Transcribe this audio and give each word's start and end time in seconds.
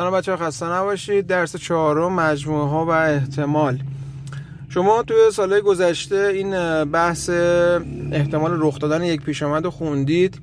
سلام 0.00 0.14
بچه 0.14 0.36
خسته 0.36 0.66
نباشید. 0.66 1.26
درس 1.26 1.56
چهارم 1.56 2.12
مجموعه 2.12 2.68
ها 2.68 2.86
و 2.86 2.90
احتمال. 2.90 3.78
شما 4.68 5.02
توی 5.02 5.16
سالهای 5.32 5.60
گذشته 5.60 6.16
این 6.16 6.84
بحث 6.84 7.30
احتمال 8.12 8.50
رخ 8.60 8.78
دادن 8.78 9.02
یک 9.02 9.22
پیش 9.22 9.42
آمد 9.42 9.64
رو 9.64 9.70
خوندید. 9.70 10.40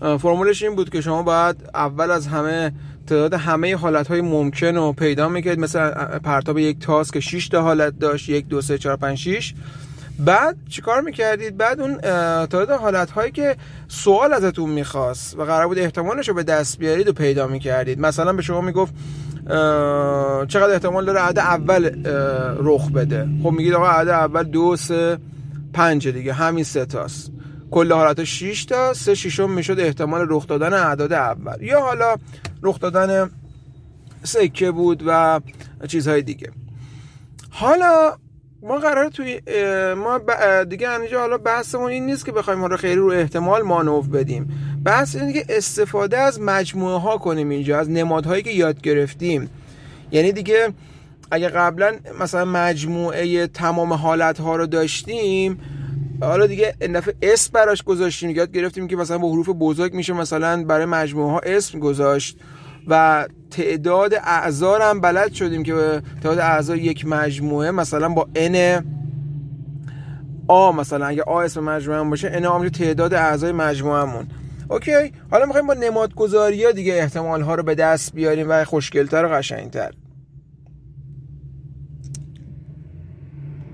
فرمولش 0.00 0.62
این 0.62 0.76
بود 0.76 0.90
که 0.90 1.00
شما 1.00 1.22
باید 1.22 1.56
اول 1.74 2.10
از 2.10 2.26
همه 2.26 2.72
تعداد 3.06 3.34
همه 3.34 3.76
حالت 3.76 4.08
های 4.08 4.20
ممکن 4.20 4.76
رو 4.76 4.92
پیدا 4.92 5.28
می‌کرد 5.28 5.58
مثل 5.58 5.90
پرتاب 6.18 6.58
یک 6.58 6.78
تاس 6.78 7.10
که 7.10 7.20
6 7.20 7.48
تا 7.48 7.62
حالت 7.62 7.98
داشت 7.98 8.28
یک 8.28 8.48
دو 8.48 8.60
سه 8.60 8.78
چهار 8.78 8.96
پنج 8.96 9.18
6 9.18 9.54
بعد 10.18 10.56
چیکار 10.68 11.00
می‌کردید؟ 11.00 11.56
بعد 11.56 11.80
اون 11.80 11.96
تعداد 12.46 12.70
حالت 12.70 13.10
هایی 13.10 13.32
که 13.32 13.56
سوال 13.88 14.32
ازتون 14.32 14.70
می‌خواست 14.70 15.38
و 15.38 15.42
قرار 15.42 15.66
بود 15.66 15.78
احتمالش 15.78 16.28
رو 16.28 16.34
به 16.34 16.42
دست 16.42 16.78
بیارید 16.78 17.08
و 17.08 17.12
پیدا 17.12 17.46
می‌کردید. 17.46 18.00
مثلا 18.00 18.32
به 18.32 18.42
شما 18.42 18.60
می‌گفت 18.60 18.94
چقدر 20.48 20.72
احتمال 20.72 21.04
داره 21.04 21.20
عدد 21.20 21.38
اول 21.38 22.06
رخ 22.58 22.90
بده؟ 22.90 23.28
خب 23.42 23.50
میگید 23.50 23.72
آقا 23.72 23.86
عدد 23.86 24.08
اول 24.08 24.42
دو 24.42 24.76
سه 24.76 25.18
پنج 25.72 26.08
دیگه. 26.08 26.32
همین 26.32 26.64
سه 26.64 26.84
تاست. 26.84 27.32
کل 27.70 27.92
حالت 27.92 28.24
6 28.24 28.64
تا 28.64 28.94
سه 28.94 29.14
شیشم 29.14 29.50
می‌شد 29.50 29.80
احتمال 29.80 30.26
رخ 30.28 30.46
دادن 30.46 30.72
اعداد 30.72 31.12
اول. 31.12 31.62
یا 31.62 31.80
حالا 31.80 32.16
رخ 32.62 32.80
دادن 32.80 33.30
سکه 34.22 34.70
بود 34.70 35.02
و 35.06 35.40
چیزهای 35.86 36.22
دیگه. 36.22 36.50
حالا 37.50 38.12
ما 38.64 38.78
قرار 38.78 39.08
توی 39.08 39.40
ما 39.96 40.20
دیگه 40.64 41.00
اینجا 41.00 41.20
حالا 41.20 41.38
بحثمون 41.38 41.90
این 41.90 42.06
نیست 42.06 42.26
که 42.26 42.32
بخوایم 42.32 42.64
رو 42.64 42.76
خیلی 42.76 42.94
رو 42.94 43.10
احتمال 43.10 43.62
مانوف 43.62 44.08
بدیم. 44.08 44.48
بحث 44.84 45.16
اینه 45.16 45.32
که 45.32 45.44
استفاده 45.48 46.18
از 46.18 46.40
مجموعه 46.40 46.98
ها 46.98 47.18
کنیم 47.18 47.48
اینجا 47.48 47.78
از 47.78 47.90
نمادهایی 47.90 48.42
که 48.42 48.50
یاد 48.50 48.80
گرفتیم. 48.80 49.50
یعنی 50.12 50.32
دیگه 50.32 50.72
اگه 51.30 51.48
قبلا 51.48 51.96
مثلا 52.20 52.44
مجموعه 52.44 53.46
تمام 53.46 53.92
حالت 53.92 54.40
ها 54.40 54.56
رو 54.56 54.66
داشتیم 54.66 55.60
حالا 56.20 56.46
دیگه 56.46 56.74
این 56.80 56.92
دفعه 56.92 57.14
اسم 57.22 57.50
براش 57.52 57.82
گذاشتیم. 57.82 58.30
یاد 58.30 58.52
گرفتیم 58.52 58.88
که 58.88 58.96
مثلا 58.96 59.18
با 59.18 59.32
حروف 59.32 59.48
بزرگ 59.58 59.94
میشه 59.94 60.12
مثلا 60.12 60.64
برای 60.64 60.86
مجموعه 60.86 61.32
ها 61.32 61.38
اسم 61.38 61.78
گذاشت. 61.78 62.38
و 62.88 63.26
تعداد 63.50 64.14
اعضا 64.14 64.78
هم 64.78 65.00
بلد 65.00 65.32
شدیم 65.32 65.62
که 65.62 66.02
تعداد 66.22 66.38
اعضا 66.38 66.76
یک 66.76 67.06
مجموعه 67.06 67.70
مثلا 67.70 68.08
با 68.08 68.28
n 68.34 68.84
آ 70.48 70.72
مثلا 70.72 71.06
اگه 71.06 71.22
آ 71.22 71.40
اسم 71.40 71.64
مجموعه 71.64 72.00
هم 72.00 72.10
باشه 72.10 72.40
n 72.40 72.44
آ 72.44 72.68
تعداد 72.68 73.14
اعضای 73.14 73.52
مجموعهمون. 73.52 74.26
اوکی؟ 74.68 75.12
حالا 75.30 75.46
می‌خوایم 75.46 75.66
با 75.66 75.74
نمادگذاری 75.74 76.64
ها 76.64 76.72
دیگه 76.72 76.94
احتمال 76.94 77.42
ها 77.42 77.54
رو 77.54 77.62
به 77.62 77.74
دست 77.74 78.14
بیاریم 78.14 78.46
و 78.50 78.64
خوشگلتر 78.64 79.24
و 79.24 79.28
قشنگتر. 79.28 79.90